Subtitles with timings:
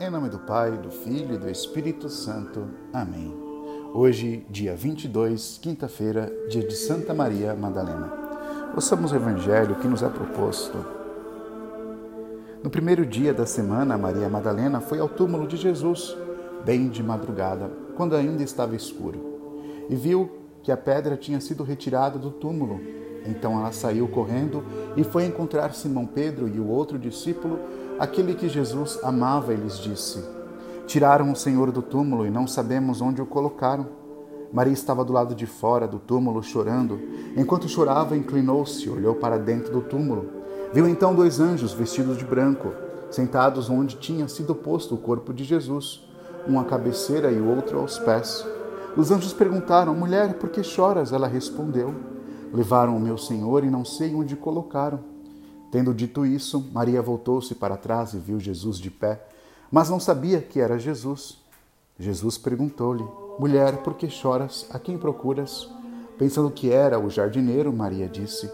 [0.00, 2.68] Em nome do Pai, do Filho e do Espírito Santo.
[2.92, 3.34] Amém.
[3.92, 8.12] Hoje, dia 22, quinta-feira, dia de Santa Maria Madalena.
[8.76, 10.78] Ouçamos o Evangelho que nos é proposto.
[12.62, 16.16] No primeiro dia da semana, Maria Madalena foi ao túmulo de Jesus,
[16.64, 19.18] bem de madrugada, quando ainda estava escuro,
[19.90, 20.30] e viu
[20.62, 22.80] que a pedra tinha sido retirada do túmulo.
[23.26, 24.64] Então ela saiu correndo
[24.96, 27.58] e foi encontrar Simão Pedro e o outro discípulo,
[27.98, 30.24] aquele que Jesus amava, e lhes disse:
[30.86, 33.86] Tiraram o Senhor do túmulo e não sabemos onde o colocaram.
[34.50, 36.98] Maria estava do lado de fora do túmulo chorando.
[37.36, 40.30] Enquanto chorava, inclinou-se, olhou para dentro do túmulo.
[40.72, 42.72] Viu então dois anjos vestidos de branco,
[43.10, 46.02] sentados onde tinha sido posto o corpo de Jesus,
[46.48, 48.46] um à cabeceira e o outro aos pés.
[48.96, 51.12] Os anjos perguntaram: Mulher, por que choras?
[51.12, 51.94] Ela respondeu:
[52.52, 55.00] Levaram o meu Senhor e não sei onde colocaram.
[55.70, 59.22] Tendo dito isso, Maria voltou-se para trás e viu Jesus de pé,
[59.70, 61.38] mas não sabia que era Jesus.
[61.98, 63.04] Jesus perguntou-lhe:
[63.38, 64.66] Mulher, por que choras?
[64.70, 65.68] A quem procuras?
[66.16, 68.50] Pensando que era o jardineiro, Maria disse: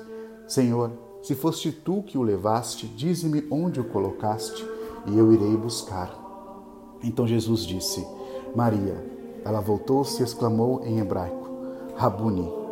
[0.47, 0.91] Senhor,
[1.23, 4.67] se foste tu que o levaste, dize-me onde o colocaste,
[5.07, 6.13] e eu irei buscar.
[7.03, 8.07] Então Jesus disse:
[8.55, 9.15] Maria.
[9.45, 11.51] Ela voltou-se e exclamou em hebraico:
[11.97, 12.51] Rabuni,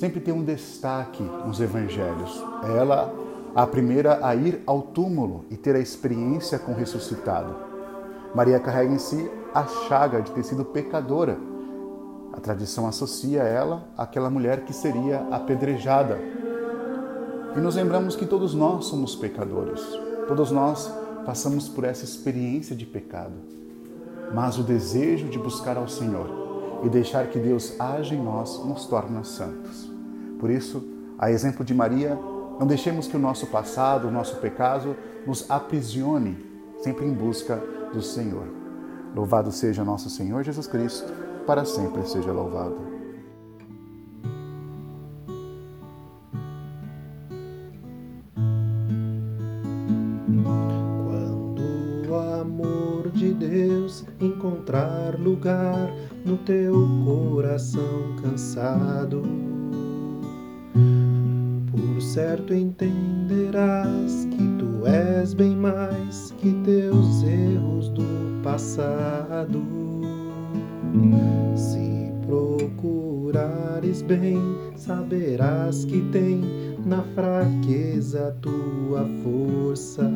[0.00, 2.42] sempre tem um destaque nos evangelhos.
[2.74, 3.12] Ela,
[3.54, 7.54] a primeira a ir ao túmulo e ter a experiência com o ressuscitado.
[8.34, 11.36] Maria carrega em si a chaga de ter sido pecadora.
[12.32, 16.18] A tradição associa ela àquela mulher que seria apedrejada.
[17.54, 19.82] E nos lembramos que todos nós somos pecadores.
[20.26, 20.90] Todos nós
[21.26, 23.34] passamos por essa experiência de pecado.
[24.32, 26.39] Mas o desejo de buscar ao Senhor
[26.82, 29.90] e deixar que Deus age em nós nos torna santos.
[30.38, 30.82] Por isso,
[31.18, 32.18] a exemplo de Maria,
[32.58, 34.96] não deixemos que o nosso passado, o nosso pecado,
[35.26, 36.36] nos aprisione,
[36.82, 37.56] sempre em busca
[37.92, 38.46] do Senhor.
[39.14, 41.12] Louvado seja nosso Senhor Jesus Cristo,
[41.46, 42.76] para sempre seja louvado.
[51.06, 55.90] Quando o amor de Deus encontrar lugar
[56.24, 59.22] no teu coração cansado,
[61.70, 69.62] por certo entenderás que tu és bem mais que teus erros do passado.
[71.56, 74.38] Se procurares bem,
[74.76, 76.42] saberás que tem
[76.84, 80.10] na fraqueza tua força.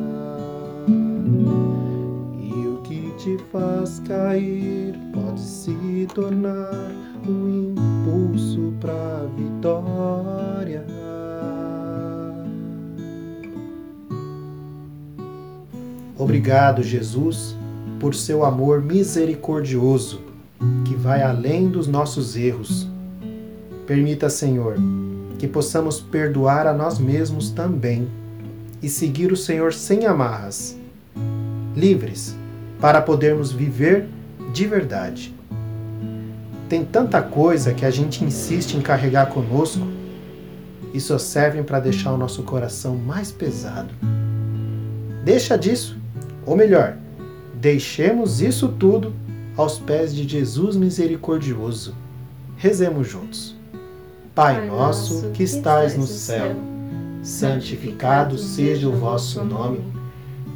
[3.25, 6.91] Te faz cair pode se tornar
[7.27, 10.85] um impulso para vitória.
[16.15, 17.57] Obrigado, Jesus,
[17.99, 20.21] por seu amor misericordioso,
[20.85, 22.87] que vai além dos nossos erros.
[23.87, 24.75] Permita, Senhor,
[25.39, 28.07] que possamos perdoar a nós mesmos também
[28.83, 30.77] e seguir o Senhor sem amarras,
[31.75, 32.37] livres
[32.85, 34.05] para podermos viver
[34.53, 35.33] de verdade.
[36.69, 39.87] Tem tanta coisa que a gente insiste em carregar conosco
[40.93, 43.89] e só servem para deixar o nosso coração mais pesado.
[45.23, 45.97] Deixa disso
[46.45, 46.95] ou melhor,
[47.55, 49.15] deixemos isso tudo
[49.57, 51.95] aos pés de Jesus misericordioso.
[52.55, 53.55] Rezemos juntos.
[54.35, 56.55] Pai nosso que estais no céu,
[57.23, 59.79] santificado seja o vosso nome.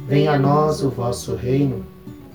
[0.06, 1.84] Venha a nós o vosso reino.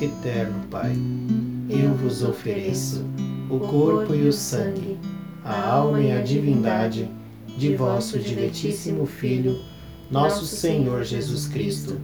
[0.00, 0.96] Eterno Pai,
[1.68, 3.04] eu vos ofereço
[3.50, 4.96] o corpo e o sangue,
[5.44, 7.10] a alma e a divindade
[7.56, 9.58] de vosso diletíssimo Filho,
[10.08, 12.00] nosso Senhor Jesus Cristo,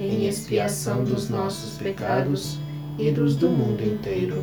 [0.00, 2.58] em expiação dos nossos pecados
[2.98, 4.42] e dos do mundo inteiro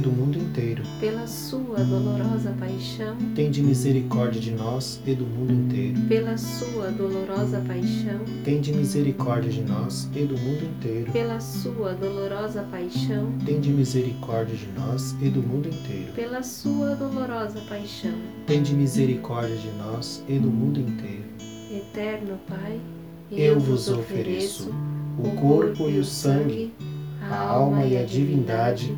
[0.01, 0.83] do mundo inteiro.
[0.99, 6.01] Pela sua dolorosa paixão, tende misericórdia de nós e do mundo inteiro.
[6.09, 11.11] Pela sua dolorosa paixão, tende misericórdia de nós e do mundo inteiro.
[11.11, 16.11] Pela sua dolorosa paixão, tende misericórdia de nós e do mundo inteiro.
[16.13, 18.13] Pela sua dolorosa paixão,
[18.47, 21.25] tende misericórdia de nós e do mundo inteiro.
[21.71, 22.79] Eterno Pai,
[23.31, 24.73] eu vos ofereço
[25.17, 26.73] o corpo e o sangue,
[27.21, 28.97] a alma e a divindade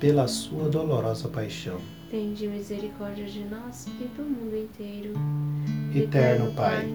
[0.00, 1.78] Pela sua dolorosa paixão.
[2.10, 5.12] Tende misericórdia de nós e do mundo inteiro.
[5.94, 6.88] Eterno Pai,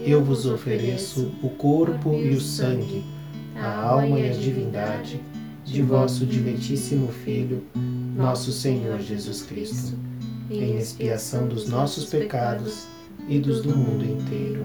[0.00, 3.04] eu vos ofereço o corpo e o sangue,
[3.56, 5.20] a alma e a divindade
[5.64, 7.64] de vosso diletíssimo Filho,
[8.16, 9.96] nosso Senhor Jesus Cristo
[10.50, 12.86] em expiação dos nossos pecados
[13.28, 14.64] e dos do mundo inteiro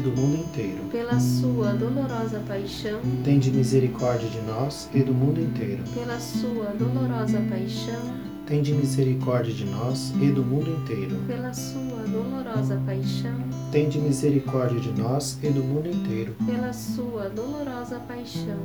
[0.00, 0.84] do mundo inteiro.
[0.90, 5.82] Pela sua dolorosa paixão, Tende misericórdia de nós e do mundo inteiro.
[5.94, 11.16] pela sua dolorosa paixão, Tende misericórdia de nós e do mundo inteiro.
[11.26, 13.34] pela sua dolorosa paixão,
[13.72, 16.34] Tende misericórdia de nós e do mundo inteiro.
[16.46, 18.58] pela sua dolorosa paixão.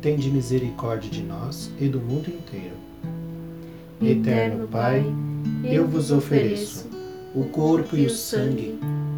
[0.00, 2.76] Tende misericórdia de nós e do mundo inteiro.
[4.02, 5.04] Eterno Pai,
[5.64, 6.88] eu vos ofereço
[7.34, 8.78] o corpo e o sangue,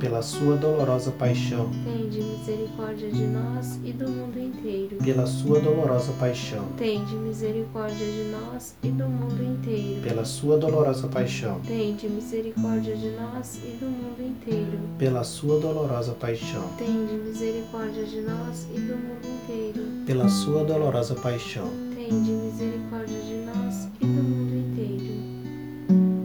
[0.00, 4.96] Pela sua dolorosa paixão, Tende misericórdia de nós e do mundo inteiro.
[4.96, 10.00] pela sua dolorosa paixão, Tende misericórdia de nós e do mundo inteiro.
[10.02, 14.78] pela sua dolorosa paixão, Tende misericórdia de nós e do mundo inteiro.
[14.98, 19.80] pela sua dolorosa paixão, Tende misericórdia de nós e do mundo inteiro.
[20.06, 21.68] pela sua dolorosa paixão.
[21.94, 25.20] Tende misericórdia de nós e do mundo inteiro.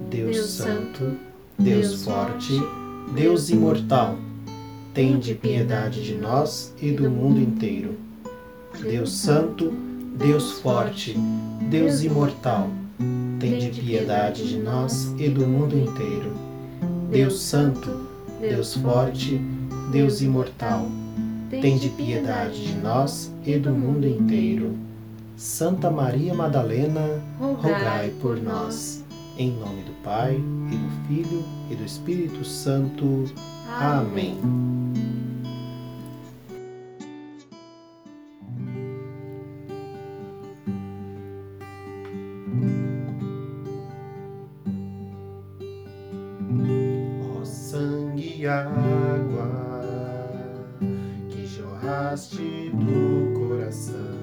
[0.10, 1.18] Deus Deus Santo,
[1.60, 2.54] Deus Forte,
[3.14, 4.16] Deus Imortal,
[4.94, 7.96] tende piedade de nós e do mundo inteiro.
[8.82, 9.72] Deus Santo,
[10.18, 11.16] Deus Forte,
[11.70, 12.70] Deus Imortal,
[13.40, 16.34] tende piedade de nós e do mundo inteiro.
[17.10, 18.08] Deus Santo,
[18.42, 19.40] Deus Forte,
[19.92, 20.88] Deus Imortal,
[21.50, 24.76] tende piedade de nós e do mundo inteiro.
[25.38, 29.05] Santa Maria Madalena, rogai por nós.
[29.38, 33.26] Em nome do Pai, e do Filho, e do Espírito Santo.
[33.68, 34.40] Amém.
[47.38, 49.52] Ó sangue e água
[51.30, 54.16] que jorraste do coração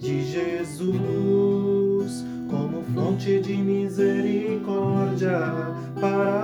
[0.00, 1.13] de Jesus
[3.24, 5.40] de misericórdia
[5.98, 6.43] para